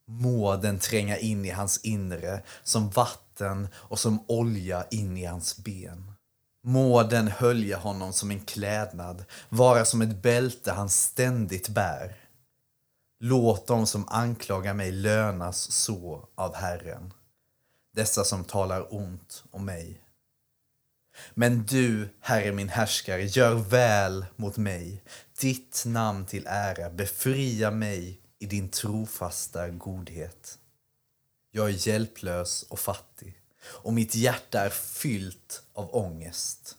Må 0.06 0.56
den 0.56 0.78
tränga 0.78 1.16
in 1.16 1.44
i 1.44 1.50
hans 1.50 1.78
inre 1.78 2.42
som 2.62 2.90
vatten 2.90 3.68
och 3.74 3.98
som 3.98 4.24
olja 4.28 4.86
in 4.90 5.16
i 5.16 5.24
hans 5.24 5.56
ben. 5.56 6.12
Må 6.62 7.02
den 7.02 7.28
hölja 7.28 7.78
honom 7.78 8.12
som 8.12 8.30
en 8.30 8.40
klädnad, 8.40 9.24
vara 9.48 9.84
som 9.84 10.02
ett 10.02 10.22
bälte 10.22 10.72
han 10.72 10.88
ständigt 10.88 11.68
bär. 11.68 12.16
Låt 13.18 13.66
dem 13.66 13.86
som 13.86 14.08
anklagar 14.08 14.74
mig 14.74 14.92
lönas 14.92 15.70
så 15.70 16.28
av 16.34 16.54
Herren, 16.54 17.12
dessa 17.94 18.24
som 18.24 18.44
talar 18.44 18.94
ont 18.94 19.44
om 19.50 19.64
mig. 19.64 20.02
Men 21.34 21.66
du, 21.66 22.08
Herre 22.20 22.52
min 22.52 22.68
härskare, 22.68 23.24
gör 23.24 23.54
väl 23.54 24.26
mot 24.36 24.56
mig, 24.56 25.02
ditt 25.40 25.82
namn 25.86 26.26
till 26.26 26.46
ära, 26.46 26.90
befria 26.90 27.70
mig 27.70 28.20
i 28.38 28.46
din 28.46 28.68
trofasta 28.68 29.68
godhet. 29.68 30.58
Jag 31.50 31.68
är 31.68 31.88
hjälplös 31.88 32.62
och 32.62 32.78
fattig 32.78 33.40
och 33.62 33.92
mitt 33.92 34.14
hjärta 34.14 34.60
är 34.60 34.70
fyllt 34.70 35.62
av 35.72 35.94
ångest. 35.94 36.76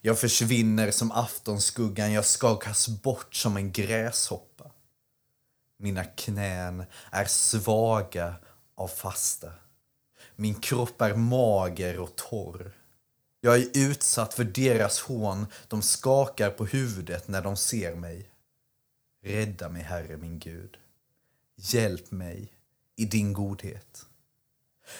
Jag 0.00 0.18
försvinner 0.18 0.90
som 0.90 1.12
aftonskuggan, 1.12 2.12
jag 2.12 2.24
skakas 2.24 2.88
bort 2.88 3.34
som 3.34 3.56
en 3.56 3.72
gräshoppa. 3.72 4.51
Mina 5.82 6.04
knän 6.04 6.84
är 7.10 7.24
svaga 7.24 8.34
av 8.74 8.88
fasta. 8.88 9.52
Min 10.36 10.54
kropp 10.54 11.02
är 11.02 11.14
mager 11.14 11.98
och 11.98 12.16
torr. 12.16 12.72
Jag 13.40 13.56
är 13.56 13.68
utsatt 13.74 14.34
för 14.34 14.44
deras 14.44 15.00
hån, 15.00 15.46
de 15.68 15.82
skakar 15.82 16.50
på 16.50 16.66
huvudet 16.66 17.28
när 17.28 17.42
de 17.42 17.56
ser 17.56 17.94
mig. 17.94 18.30
Rädda 19.22 19.68
mig, 19.68 19.82
Herre 19.82 20.16
min 20.16 20.38
Gud. 20.38 20.76
Hjälp 21.56 22.10
mig 22.10 22.52
i 22.96 23.04
din 23.04 23.32
godhet. 23.32 24.06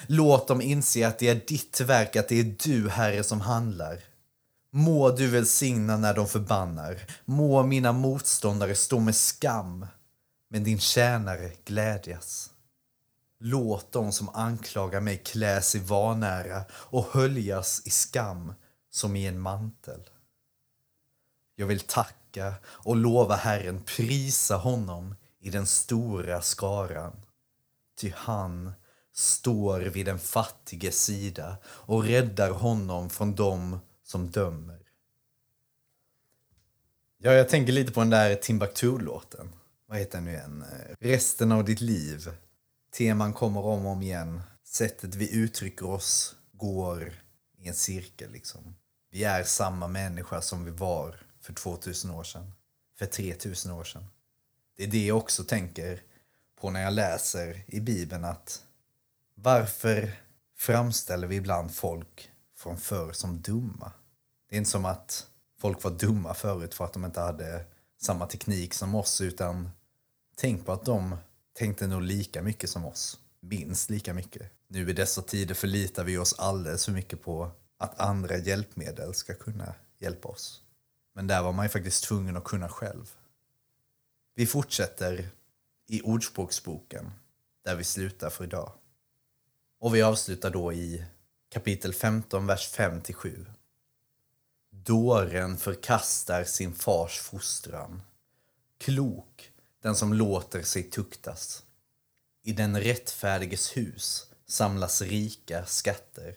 Låt 0.07 0.49
dem 0.49 0.61
inse 0.61 1.09
att 1.09 1.19
det 1.19 1.29
är 1.29 1.43
ditt 1.47 1.81
verk, 1.81 2.17
att 2.17 2.29
det 2.29 2.41
är 2.41 2.57
du, 2.65 2.89
Herre, 2.89 3.25
som 3.25 3.41
handlar. 3.41 3.99
Må 4.71 5.11
du 5.11 5.27
välsigna 5.27 5.97
när 5.97 6.15
de 6.15 6.29
förbannar. 6.29 6.99
Må 7.25 7.63
mina 7.63 7.93
motståndare 7.93 8.75
stå 8.75 8.99
med 8.99 9.17
skam, 9.17 9.87
men 10.53 10.65
din 10.65 10.79
tjänare 10.79 11.53
glädjas. 11.65 12.51
Låt 13.39 13.93
dem 13.93 14.13
som 14.13 14.29
anklagar 14.29 15.01
mig 15.01 15.19
kläs 15.19 15.75
i 15.75 15.79
vanära 15.79 16.65
och 16.73 17.05
höljas 17.05 17.83
i 17.85 17.91
skam 17.91 18.55
som 18.91 19.17
i 19.17 19.27
en 19.27 19.41
mantel. 19.41 20.01
Jag 21.57 21.67
vill 21.67 21.81
tacka 21.81 22.23
tacka 22.33 22.55
och 22.65 22.97
lova 22.97 23.37
Herren, 23.37 23.83
prisa 23.83 24.57
honom 24.57 25.15
i 25.41 25.51
den 25.51 25.67
stora 25.67 26.43
skaran. 26.43 27.23
Ty 27.97 28.13
han 28.17 28.73
står 29.13 29.81
vid 29.81 30.07
den 30.07 30.19
fattige 30.19 30.93
sida 30.93 31.57
och 31.65 32.05
räddar 32.05 32.51
honom 32.51 33.11
från 33.11 33.35
dem 33.35 33.79
som 34.05 34.31
dömer. 34.31 34.79
Ja, 37.19 37.33
jag 37.33 37.49
tänker 37.49 37.73
lite 37.73 37.93
på 37.93 38.01
den 38.01 38.11
där 38.11 38.35
Timbuktu-låten. 38.35 39.49
Vad 39.93 40.01
heter 40.01 40.19
den 40.19 40.25
nu 40.25 40.31
igen? 40.33 40.65
Eh, 40.73 40.95
resten 41.01 41.53
av 41.53 41.65
ditt 41.65 41.81
liv. 41.81 42.31
Teman 42.97 43.33
kommer 43.33 43.61
om 43.61 43.87
och 43.87 43.93
om 43.93 44.03
igen. 44.03 44.43
Sättet 44.65 45.15
vi 45.15 45.37
uttrycker 45.37 45.87
oss 45.91 46.37
går 46.53 47.13
i 47.59 47.69
en 47.69 47.75
cirkel 47.75 48.33
liksom. 48.33 48.77
Vi 49.11 49.25
är 49.25 49.45
samma 49.45 49.89
människa 49.89 50.41
som 50.41 50.65
vi 50.65 50.71
var 50.71 51.17
för 51.41 51.53
2000 51.53 52.11
år 52.11 52.25
sedan, 52.25 52.53
för 52.99 53.07
3000 53.07 53.73
år 53.73 53.85
sedan. 53.85 54.07
Det 54.77 54.83
är 54.83 54.87
det 54.87 55.07
jag 55.07 55.19
också 55.19 55.45
tänker 55.45 56.03
på 56.61 56.71
när 56.71 56.83
jag 56.83 56.93
läser 56.93 57.65
i 57.67 57.81
Bibeln 57.81 58.25
att 58.25 58.63
varför 59.35 60.21
framställer 60.57 61.27
vi 61.27 61.37
ibland 61.37 61.75
folk 61.75 62.31
från 62.57 62.79
förr 62.79 63.13
som 63.13 63.41
dumma? 63.41 63.93
Det 64.49 64.57
är 64.57 64.59
inte 64.59 64.71
som 64.71 64.85
att 64.85 65.27
folk 65.59 65.83
var 65.85 65.91
dumma 65.91 66.35
förut 66.35 66.75
för 66.75 66.85
att 66.85 66.93
de 66.93 67.05
inte 67.05 67.21
hade 67.21 67.65
samma 68.01 68.27
teknik 68.27 68.75
som 68.75 68.95
oss 68.95 69.21
utan 69.21 69.71
tänk 70.35 70.67
på 70.67 70.73
att 70.73 70.85
de 70.85 71.17
tänkte 71.53 71.87
nog 71.87 72.03
lika 72.03 72.43
mycket 72.43 72.71
som 72.71 72.85
oss. 72.85 73.21
Minst 73.41 73.91
lika 73.91 74.15
mycket. 74.15 74.51
Nu 74.69 74.91
i 74.91 74.93
dessa 74.93 75.23
tider 75.23 75.55
förlitar 75.55 76.05
vi 76.05 76.19
oss 76.19 76.35
alldeles 76.39 76.85
för 76.85 76.93
mycket 76.93 77.23
på 77.23 77.51
att 77.79 78.01
andra 78.01 78.37
hjälpmedel 78.37 79.15
ska 79.15 79.35
kunna 79.35 79.75
hjälpa 79.99 80.29
oss. 80.29 80.63
Men 81.15 81.27
där 81.27 81.43
var 81.43 81.53
man 81.53 81.65
ju 81.65 81.69
faktiskt 81.69 82.05
tvungen 82.05 82.37
att 82.37 82.45
kunna 82.45 82.69
själv. 82.69 83.11
Vi 84.35 84.47
fortsätter 84.47 85.29
i 85.87 86.03
Ordspråksboken 86.03 87.13
där 87.65 87.77
vi 87.77 87.85
slutar 87.85 88.31
för 88.31 88.45
idag. 88.45 88.73
Och 89.79 89.95
vi 89.95 90.03
avslutar 90.03 90.51
då 90.51 90.73
i 90.73 91.05
kapitel 91.49 91.95
15, 91.95 92.47
vers 92.47 92.75
5-7. 92.75 93.47
Dåren 94.71 95.57
förkastar 95.57 96.45
sin 96.45 96.75
fars 96.75 97.21
fostran. 97.21 98.03
Klok 98.79 99.52
den 99.83 99.97
som 99.97 100.13
låter 100.13 100.63
sig 100.63 100.83
tuktas. 100.83 101.63
I 102.43 102.53
den 102.53 102.81
rättfärdiges 102.81 103.77
hus 103.77 104.27
samlas 104.47 105.03
rika 105.03 105.67
skatter. 105.67 106.35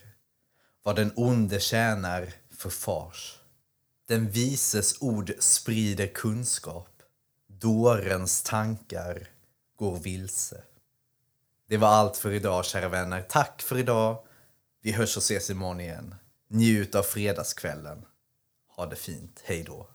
Vad 0.83 0.95
den 0.95 1.11
onde 1.15 1.59
tjänar 1.59 2.33
förfars. 2.49 3.39
Den 4.07 4.29
vises 4.31 5.01
ord 5.01 5.33
sprider 5.39 6.07
kunskap. 6.07 6.89
Dårens 7.47 8.43
tankar 8.43 9.27
går 9.75 9.99
vilse. 9.99 10.63
Det 11.67 11.77
var 11.77 11.87
allt 11.87 12.17
för 12.17 12.31
idag, 12.31 12.65
kära 12.65 12.89
vänner. 12.89 13.25
Tack 13.29 13.61
för 13.61 13.77
idag. 13.77 14.25
Vi 14.81 14.91
hörs 14.91 15.17
och 15.17 15.23
ses 15.23 15.49
imorgon 15.49 15.79
igen. 15.79 16.15
Njut 16.47 16.95
av 16.95 17.03
fredagskvällen. 17.03 18.05
Ha 18.67 18.85
det 18.85 18.95
fint. 18.95 19.41
Hej 19.43 19.63
då. 19.63 19.94